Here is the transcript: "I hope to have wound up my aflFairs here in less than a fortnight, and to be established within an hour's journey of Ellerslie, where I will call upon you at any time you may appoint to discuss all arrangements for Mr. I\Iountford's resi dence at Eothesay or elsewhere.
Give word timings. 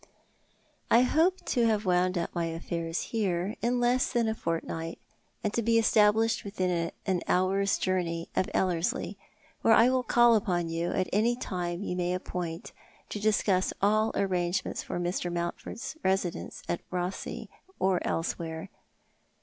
"I 0.89 1.03
hope 1.03 1.45
to 1.45 1.67
have 1.67 1.85
wound 1.85 2.17
up 2.17 2.33
my 2.33 2.47
aflFairs 2.47 3.09
here 3.09 3.55
in 3.61 3.79
less 3.79 4.11
than 4.11 4.27
a 4.27 4.33
fortnight, 4.33 4.97
and 5.43 5.53
to 5.53 5.61
be 5.61 5.77
established 5.77 6.43
within 6.43 6.91
an 7.05 7.21
hour's 7.27 7.77
journey 7.77 8.27
of 8.35 8.49
Ellerslie, 8.51 9.19
where 9.61 9.75
I 9.75 9.91
will 9.91 10.01
call 10.01 10.33
upon 10.35 10.69
you 10.69 10.91
at 10.91 11.07
any 11.13 11.35
time 11.35 11.83
you 11.83 11.95
may 11.95 12.15
appoint 12.15 12.71
to 13.09 13.19
discuss 13.19 13.73
all 13.79 14.11
arrangements 14.15 14.81
for 14.81 14.99
Mr. 14.99 15.27
I\Iountford's 15.27 15.95
resi 16.03 16.31
dence 16.31 16.63
at 16.67 16.81
Eothesay 16.89 17.47
or 17.77 17.99
elsewhere. 18.03 18.71